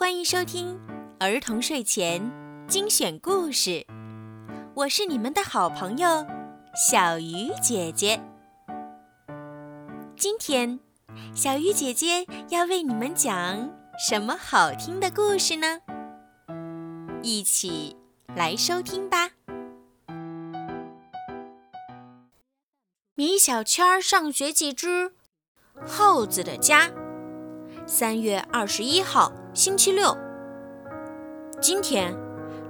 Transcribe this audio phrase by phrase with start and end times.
[0.00, 0.80] 欢迎收听
[1.18, 2.32] 儿童睡前
[2.66, 3.86] 精选故事，
[4.72, 6.26] 我是你们的好朋友
[6.74, 8.18] 小鱼姐姐。
[10.16, 10.80] 今天，
[11.34, 15.80] 小鱼姐姐要为你们讲什么好听的故事呢？
[17.22, 17.94] 一起
[18.34, 19.32] 来收听吧。
[23.14, 25.12] 米小圈上学记之
[25.86, 26.90] 耗子的家。
[27.92, 30.16] 三月二十一号，星期六。
[31.60, 32.16] 今天，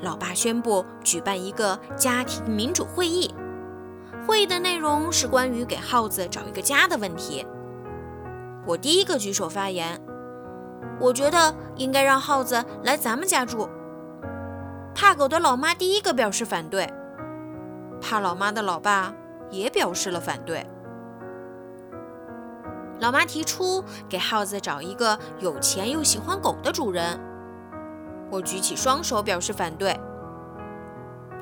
[0.00, 3.34] 老爸宣布举办一个家庭民主会议。
[4.24, 7.44] 会议的内容是关于给耗子找一个家的问题。
[8.64, 10.00] 我第一个举手发言，
[11.00, 13.68] 我觉得应该让耗子来咱们家住。
[14.94, 16.88] 怕狗的老妈第一个表示反对，
[18.00, 19.12] 怕老妈的老爸
[19.50, 20.64] 也表示了反对。
[23.00, 27.20] 老妈提出给耗子找一个有钱又喜欢狗的主人，
[28.30, 29.98] 我举起双手表示反对。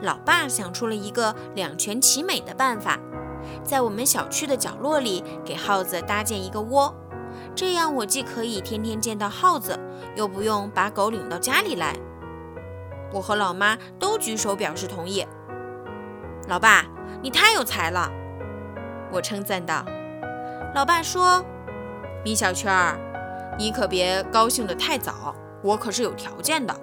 [0.02, 2.98] 老爸想出了一个两全其美的办法，
[3.64, 6.94] 在我们小区的角落里给耗子搭建一个窝，
[7.54, 9.78] 这样我既可以天天见到耗子，
[10.14, 11.96] 又不用把狗领到家里来。
[13.14, 15.26] 我和老妈都举手表示同意。
[16.48, 16.84] 老爸，
[17.22, 18.10] 你太有才了，
[19.10, 19.82] 我称赞道。
[20.76, 21.42] 老爸说
[22.22, 22.98] ：“米小圈儿，
[23.56, 26.78] 你可别高兴得太早，我可是有条件的。”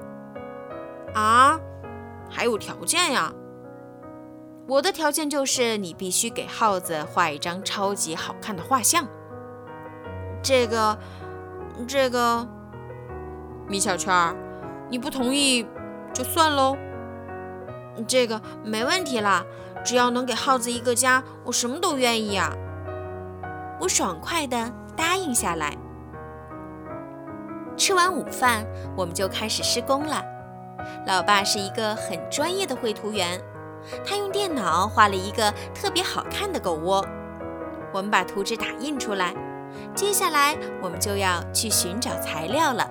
[1.13, 1.59] 啊，
[2.27, 3.31] 还有条件呀？
[4.67, 9.05] 我的条件就是你必须给耗子画一张超级好看的画像。
[10.41, 10.97] 这个，
[11.87, 12.47] 这个，
[13.67, 14.35] 米小圈儿，
[14.89, 15.67] 你不同意
[16.11, 16.75] 就算喽。
[18.07, 19.45] 这个没问题啦，
[19.85, 22.51] 只要能给耗子一个家，我什么都愿意啊。
[23.79, 25.75] 我爽快地答应下来。
[27.75, 28.65] 吃完午饭，
[28.95, 30.23] 我们就开始施工了。
[31.07, 33.41] 老爸是一个很专业的绘图员，
[34.05, 37.03] 他用电脑画了一个特别好看的狗窝。
[37.91, 39.33] 我们把图纸打印出来，
[39.95, 42.89] 接下来我们就要去寻找材料了。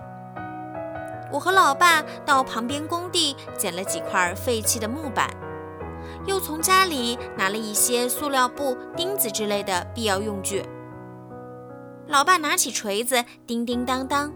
[1.30, 5.30] 我和老爸到旁边工地捡了几块废弃的木板，
[6.26, 10.62] 又从家里拿了一些塑料布、钉子之类的必要用具。
[12.08, 14.32] 老爸拿起锤子，叮叮当当，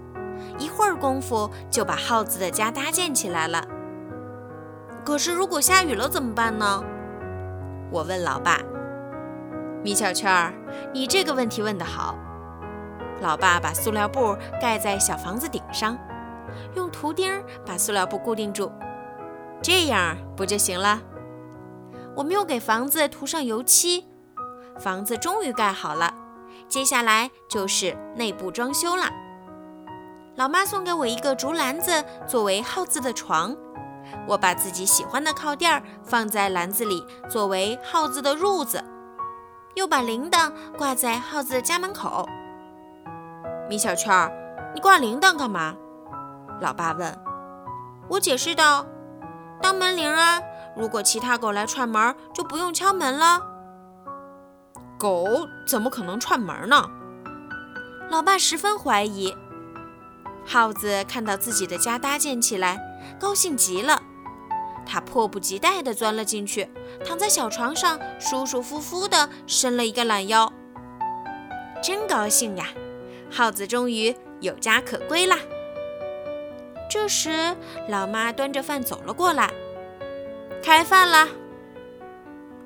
[0.59, 3.67] 一会儿功夫就把耗子的家搭建起来了。
[5.05, 6.83] 可是如果下雨了怎么办呢？
[7.91, 8.61] 我问老爸。
[9.83, 10.53] 米小圈儿，
[10.93, 12.17] 你这个问题问得好。
[13.21, 15.97] 老爸把塑料布盖在小房子顶上，
[16.75, 18.71] 用图钉把塑料布固定住，
[19.63, 21.01] 这样不就行了？
[22.17, 24.07] 我们又给房子涂上油漆，
[24.79, 26.15] 房子终于盖好了。
[26.69, 29.05] 接下来就是内部装修了。
[30.37, 33.57] 老妈送给我一个竹篮子作为耗子的床，
[34.29, 38.85] 我把自己喜欢的靠垫放在篮子里作为耗子的褥子，
[39.75, 42.29] 又把铃铛挂在耗子的家门口。
[43.69, 44.31] 米小圈，
[44.75, 45.75] 你挂铃铛干嘛？
[46.61, 47.19] 老爸问。
[48.09, 48.87] 我解释道
[49.63, 50.41] ：“当门铃啊，
[50.77, 53.43] 如果其他狗来串门，就不用敲门了。”
[54.99, 56.89] 狗怎么可能串门呢？
[58.11, 59.37] 老爸十分怀疑。
[60.45, 62.79] 耗子看到自己的家搭建起来，
[63.19, 64.03] 高兴极了。
[64.87, 66.71] 他迫不及待地钻了进去，
[67.05, 70.53] 躺在小床上，舒舒服服地伸了一个懒腰。
[71.83, 72.69] 真高兴呀！
[73.29, 75.37] 耗子终于有家可归啦。
[76.89, 77.57] 这时，
[77.89, 79.53] 老妈端着饭走了过来，
[80.63, 81.29] 开饭啦。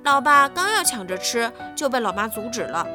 [0.03, 2.87] 老爸刚要抢着吃，就被老妈阻止了，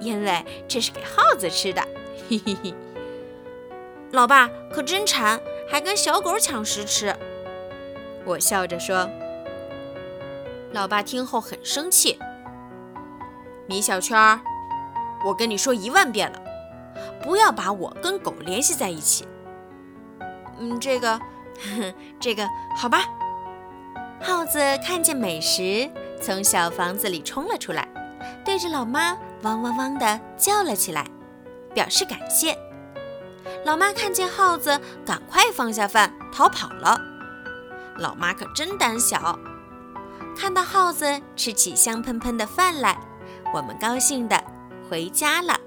[0.00, 1.82] 因为这是给耗子吃的。
[2.28, 2.74] 嘿嘿嘿，
[4.12, 7.14] 老爸可真馋，还跟小狗抢食吃。
[8.24, 9.08] 我笑着说。
[10.72, 12.18] 老爸听后很生气。
[13.66, 14.40] 米小圈，
[15.24, 16.42] 我跟你说一万遍了，
[17.22, 19.26] 不要把我跟狗联系在一起。
[20.58, 21.18] 嗯，这个，
[22.20, 22.46] 这个，
[22.76, 23.04] 好吧。
[24.20, 25.90] 耗子看见美食。
[26.20, 27.88] 从小房子里冲了出来，
[28.44, 31.06] 对着老妈汪汪汪地叫了起来，
[31.74, 32.56] 表示感谢。
[33.64, 36.98] 老妈看见耗子，赶快放下饭逃跑了。
[37.98, 39.38] 老妈可真胆小，
[40.36, 42.98] 看到耗子吃起香喷喷的饭来，
[43.54, 44.42] 我们高兴地
[44.88, 45.58] 回家了。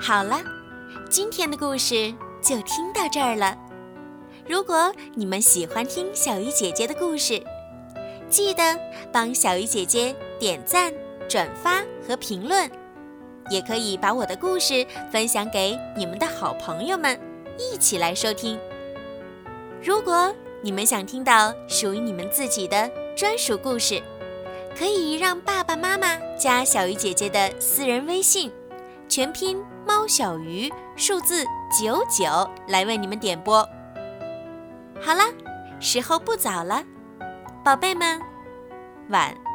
[0.00, 0.40] 好了，
[1.10, 3.56] 今天的故事就听到这儿了。
[4.48, 7.42] 如果你们喜欢听小鱼姐姐的故事，
[8.28, 8.62] 记得
[9.12, 10.92] 帮小鱼姐姐点赞、
[11.28, 12.70] 转发和评论，
[13.50, 17.18] 也可以把我的故事分享给你们的好朋友们。
[17.58, 18.58] 一起来收听。
[19.82, 24.02] 如果你们想听到属于你们自己的专属故事，
[24.78, 28.52] 可以让爸爸妈妈加小鱼姐姐的私人微信，
[29.08, 29.56] 全拼
[29.86, 31.44] 猫小鱼数字
[31.80, 33.66] 九九来为你们点播。
[35.00, 35.22] 好了，
[35.80, 36.82] 时候不早了，
[37.66, 38.20] 宝贝们，
[39.08, 39.45] 晚。